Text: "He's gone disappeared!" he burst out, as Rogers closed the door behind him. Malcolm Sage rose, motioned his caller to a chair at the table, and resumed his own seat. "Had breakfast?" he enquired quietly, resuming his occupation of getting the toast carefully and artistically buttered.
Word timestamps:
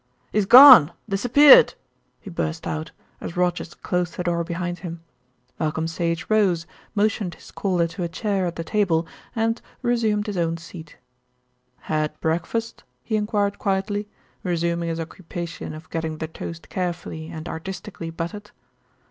"He's 0.31 0.47
gone 0.47 0.93
disappeared!" 1.07 1.75
he 2.19 2.31
burst 2.31 2.65
out, 2.65 2.89
as 3.19 3.37
Rogers 3.37 3.75
closed 3.75 4.17
the 4.17 4.23
door 4.23 4.43
behind 4.43 4.79
him. 4.79 5.01
Malcolm 5.59 5.87
Sage 5.87 6.25
rose, 6.27 6.65
motioned 6.95 7.35
his 7.35 7.51
caller 7.51 7.85
to 7.89 8.01
a 8.01 8.07
chair 8.09 8.47
at 8.47 8.55
the 8.55 8.63
table, 8.63 9.05
and 9.35 9.61
resumed 9.83 10.25
his 10.25 10.37
own 10.37 10.57
seat. 10.57 10.97
"Had 11.81 12.19
breakfast?" 12.19 12.83
he 13.03 13.15
enquired 13.15 13.59
quietly, 13.59 14.07
resuming 14.41 14.89
his 14.89 14.99
occupation 14.99 15.71
of 15.75 15.87
getting 15.91 16.17
the 16.17 16.27
toast 16.27 16.67
carefully 16.69 17.27
and 17.29 17.47
artistically 17.47 18.09
buttered. 18.09 18.49